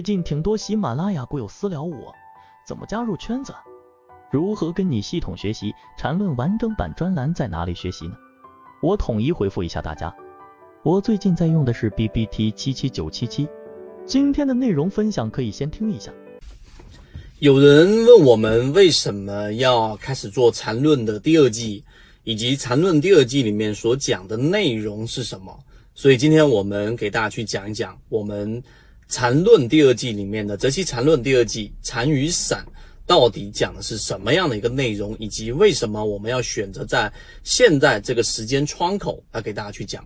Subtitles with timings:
[0.00, 2.14] 最近挺多喜马拉雅股友私聊我，
[2.66, 3.52] 怎么加入圈子？
[4.30, 8.14] 如何跟你系统学习缠论完整版专栏在哪里学习呢？
[8.80, 10.10] 我统一回复一下大家。
[10.82, 13.46] 我最近在用的是 B B T 七七九七七。
[14.06, 16.10] 今天的内容分享可以先听一下。
[17.38, 21.84] 有人问我们为什么要开始做缠论的第二季，
[22.24, 25.54] 以及缠论第二季里面所讲的内容是什么？
[25.94, 28.62] 所以今天我们给大家去讲一讲我们。
[29.10, 32.64] 禅论第二季里面的《泽西禅论》第二季禅与伞
[33.04, 40.04] 到底讲的是什么样的一个内容，以及为什么我们要选择在现在这个时间窗口来给大家去讲？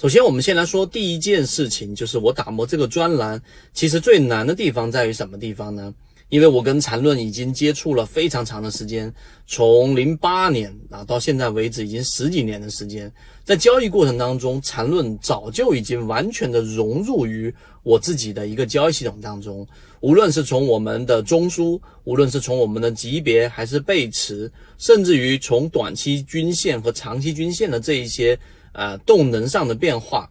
[0.00, 3.42] 首先，我们先来说第一件事情，就是我打磨这个专栏，
[3.74, 5.92] 其实最难的地方在于什么地方呢？
[6.28, 9.12] 因为我跟缠论已经接触了非常长的时间，
[9.46, 13.10] 从零八年啊到现在为止，已经十几年的时间，
[13.44, 19.66] 在交易过程当中，缠论早就已经完全的融入于我自己的一个交易系统当中。
[20.00, 28.38] 无论是从我们的中枢，无论是从我们的级别，还是背驰，甚至于从短期均线和长期均线的这一些
[28.72, 30.30] 呃动能上的变化，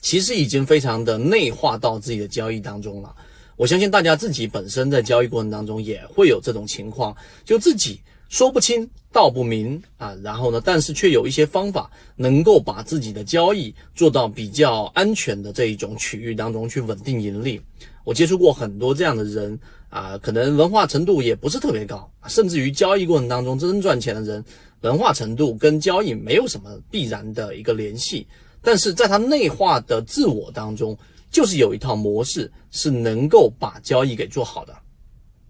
[0.00, 3.14] 其实已经非常的内化到自己的交易当中了。
[3.62, 17.60] 我相信大家自己本身在交易过程当中也会有这种情况，就自己说不清道不明啊，然后呢，但是却有一些方法能够把自己的交易做到比较安全的这一种区域当中去稳定盈利。
[18.02, 19.56] 我接触过很多这样的人
[19.90, 24.44] 啊，可能文化程度也不是特别高，甚至于交易过程当中真正赚钱的人，
[24.80, 28.26] 文化程度跟交易没有什么必然的一个联系，
[28.60, 30.98] 但是在他内化的自我当中。
[31.32, 34.76] 就是有一套模式是能够把交易给做好的，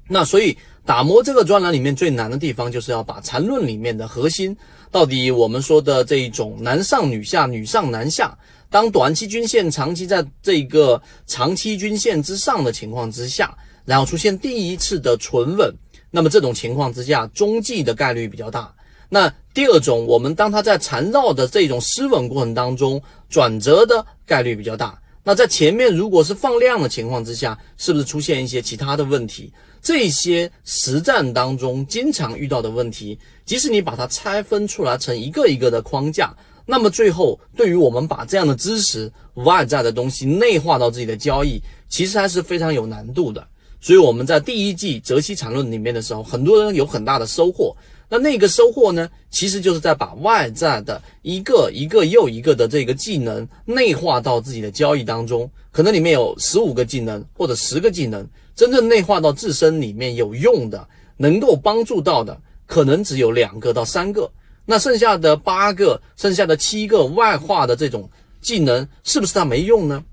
[0.09, 4.57] 那所以打磨这个专栏里面最难的地方，就是要把缠论里面的核心，
[4.93, 8.39] 到底我们说的这一种男上女下、女上男下，
[8.71, 13.53] 当短期均线长期在这个长期均线之上的情况之下，
[13.85, 15.75] 然后出现第一次的存稳，
[16.13, 18.73] 那么这种情况之下，中继的概率比较大。
[19.09, 24.99] 那第二种，我们当它在缠绕的这种失稳过程当中，转折的概率比较大。
[25.25, 29.53] 那在前面如果是放量的情况之下，是不是出现一些其他的问题？
[29.81, 36.35] 这些实战当中经常遇到的问题，即使你把它拆分出来成一个一个的框架，
[36.67, 43.47] 那么最后对于我们把这样的知识外在的东西内化到自己的交易，其实还是非常有难度的。
[43.81, 47.77] 所以我们在第一季泽西缠论里面的时候，很多人有很大的收获。
[48.13, 55.51] 那那个收获呢，其实就是在把外在的一个一个又一个的这个技能内化到自己的交易当中。
[55.71, 60.87] 可能里面有十五个技能或者十个技能，真正内化到自身里面有用的，
[61.17, 64.31] 能够帮助到的，可能只有两个到三个。
[64.67, 68.11] 那剩下的八个、剩下的七个外化的这种
[68.43, 70.05] 技能，是不是它没用呢？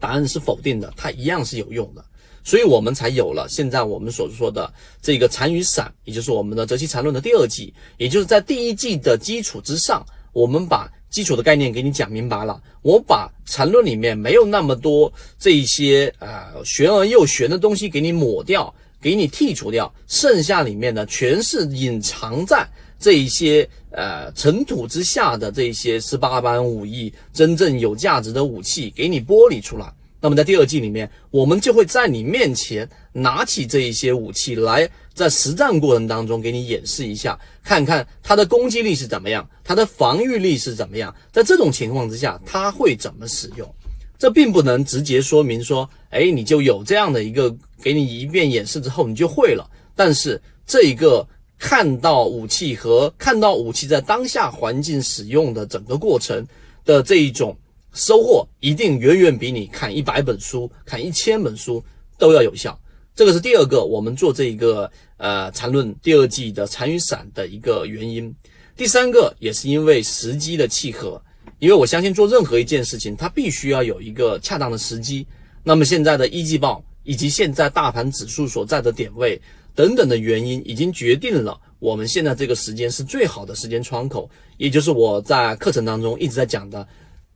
[0.00, 2.04] 答案是否定的，它一样是有用的。
[2.42, 12.60] 所以我们才有了现在我们所说的这个禅与散，也就是我们的《泽西禅论》的第二季，也就是在第一季的基础之上，我们把基础的概念给你讲明白了。
[12.82, 22.66] 我把禅论里面没有那么多这一些呃玄而又玄的东西给你抹掉，给你剔除掉，剩下里面的全是隐藏在
[22.98, 29.92] 这一些呃尘土之下的这些十八般武艺，真正有价值的武器，给你剥离出来。
[30.22, 41.14] 那么在第二季里面，我们就会在你面前拿起这一些武器来，在实战过程当中给你演示一下，看看它的攻击力是怎么样，它的防御力是怎么样。
[41.32, 43.74] 在这种情况之下，它会怎么使用？
[44.18, 49.66] 这并不能直接说明说，哎，你就有这样的一个，给你一遍演示之后你就会了。
[49.96, 51.26] 但是这一个
[51.58, 56.46] 看到武器和看到武器在当下环境使用的整个过程
[56.84, 57.56] 的这一种。
[57.92, 61.82] 收获一定远远比你看一百本书、看一千本书
[62.18, 62.78] 都要有效。
[63.14, 68.34] 这个是第二个，我们做这一个呃缠论第二季的缠与散的一个原因。
[68.76, 71.20] 第三个也是因为时机的契合，
[71.58, 75.26] 因为我相信做任何一件事情，它必须要有一个恰当的时机。
[75.62, 79.38] 那么现在的一季报以及现在大盘指数所在的点位
[79.74, 86.86] 等等的原因，已经决定了我们现在这个时间是最好的时间窗口，也就是我在课程当中一直在讲的。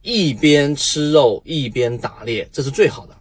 [0.05, 3.17] 一边吃肉一边打猎，这是最好的。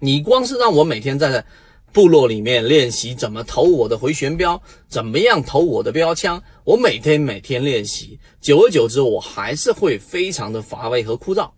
[0.00, 1.44] 你光是让我每天在
[1.92, 11.50] 部落里面练习怎么投我的回旋镖，怎么样投我的标枪，我每天每天练习，久而久之，我还是会非常的乏味和枯燥。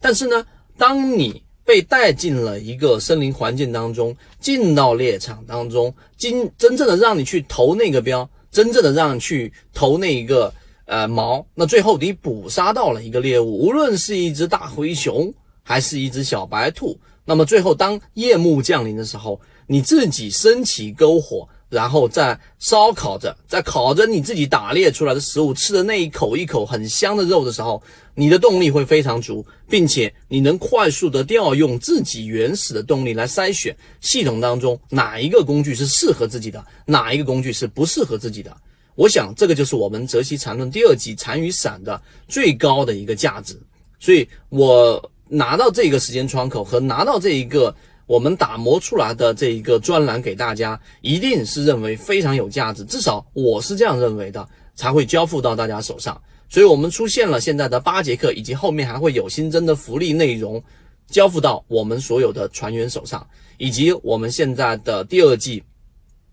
[0.00, 0.46] 但是呢，
[0.78, 10.54] 当你被带进了一个森林环境当中，进到猎场当中，真真正的让你去投那个标，真正的让你去投那一个。
[10.86, 21.48] 呃，毛，那最后你捕杀到了一个猎物，无论是一只大灰熊，还是一只小白兔，那么最后当夜幕降临的时候，你自己升起篝火。
[21.68, 27.82] 然后再烧烤着，在烤着你自己打猎出来的食物，吃的那一口一口很香的肉的时候，
[28.14, 38.56] 你的动力会非常足，并且你能快速的调用自己原始的动力来筛选系统当中哪一个工具是适合自己的，哪一个工具是不适合自己的。
[38.96, 43.56] 我想这个就是我们《泽西禅论》第二季禅与散的最高的一个价值。
[44.00, 47.72] 所以我拿到这个时间窗口和拿到这一个。
[48.08, 56.22] 我们打磨出来的这一个专栏给大家，一定是认为非常有价值，至少我是这样认为的，才会交付到大家手上。
[56.48, 60.62] 所以，我们出现了现在的八节课，以及后面还会有新增的福利内容，
[61.08, 63.26] 交付到我们所有的船员手上，
[63.58, 65.60] 以及我们现在的第二季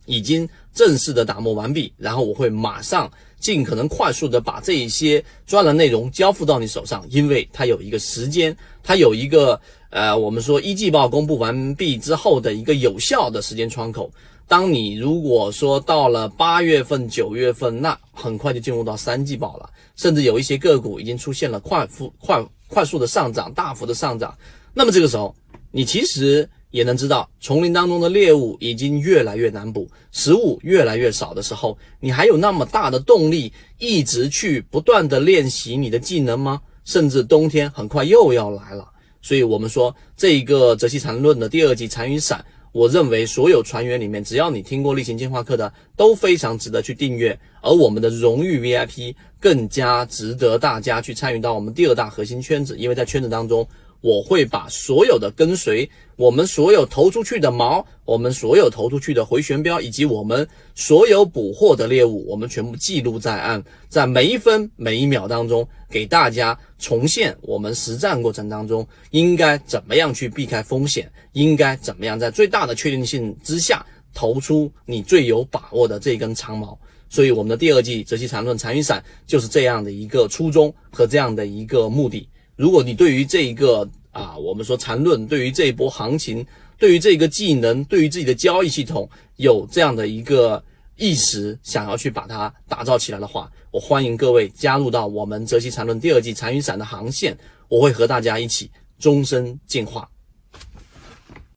[0.05, 9.59] 已经正式的打磨完毕，然后我会马上尽可能快速的把这一些专栏内容交付到你手上，因为它有一个时间，它有一个。
[9.95, 14.11] 呃，我们说一季报公布完毕之后的一个有效的时间窗口，
[14.47, 24.35] 当你如果说到了八月份、九月份，那很快就进入到三季报了，甚至有一些个股已经出现了快速、快快速的上涨、大幅的上涨。
[24.73, 25.35] 那么这个时候，
[25.69, 36.59] 你其实也能知道，丛林当中的猎物已经越来越难捕，食物越来越少的时候，你还有那么大的动力一直去不断的练习你的技能吗？
[36.83, 38.89] 甚至冬天很快又要来了。
[39.21, 42.39] 所以，我们说这一个《泽西禅论》的第二集《禅与散》，
[42.71, 47.39] 我认为所有船员里面，只要你听过例行进化课的，都非常值得去订阅。
[47.61, 53.67] 而我们的荣誉 VIP 更加值得大家去参与到我们第二大核心圈子，因为在圈子当中。
[54.03, 60.45] 我会把所有的跟随我们所有投出去的锚，我们所有投出去的回旋镖，以及我们
[60.75, 76.77] 所有捕获的猎物，我们全部记录在案，在每一分每一秒当中，给大家重现我们实战过程当中应该怎么样去避开风险，应该怎么样在最大的确定性之下投出你最有把握的这根长矛。
[77.09, 82.27] 所以，我们的第二季《泽西缠论》禅与伞就是这样的一个初衷和这样的一个目的。
[82.55, 86.45] 如果你对于这一个啊，我们说缠论，对于这一波行情，
[86.77, 90.63] 对于这个技能，对于自己的交易系统有这样的一个
[90.95, 97.35] 意识，想要去把它打造起来的话，我欢迎各位加入到我们泽西缠论第二季残云伞的航线，
[97.67, 98.69] 我会和大家一起
[98.99, 100.07] 终身进化。